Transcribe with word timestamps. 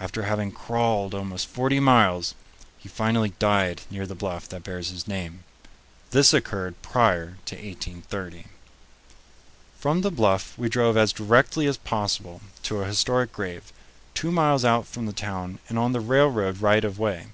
After 0.00 0.24
having 0.24 0.50
crawled 0.50 1.14
almost 1.14 1.46
forty 1.46 1.78
miles, 1.78 2.34
he 2.78 2.88
finally 2.88 3.34
died 3.38 3.82
near 3.92 4.08
the 4.08 4.16
bluff 4.16 4.48
that 4.48 4.64
bears 4.64 4.90
his 4.90 5.06
name. 5.06 5.44
This 6.10 6.34
occurred 6.34 6.82
prior 6.82 7.36
to 7.44 7.54
1830. 7.54 8.46
From 9.78 10.00
the 10.00 10.10
bluff 10.10 10.54
we 10.58 10.68
drove 10.68 10.96
as 10.96 11.12
directly 11.12 11.68
as 11.68 11.76
possible 11.76 12.40
to 12.64 12.80
a 12.82 12.86
historic 12.88 13.32
grave, 13.32 13.72
two 14.14 14.32
miles 14.32 14.64
out 14.64 14.84
from 14.84 15.06
the 15.06 15.12
town 15.12 15.60
and 15.68 15.78
on 15.78 15.92
the 15.92 16.00
railroad 16.00 16.60
right 16.60 16.82
of 16.84 16.98
way. 16.98 17.28